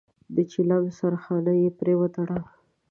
د 0.35 0.37
چيلم 0.51 0.83
سرخانه 0.97 1.53
يې 1.61 1.69
پرې 1.79 1.93
وتړله. 1.99 2.49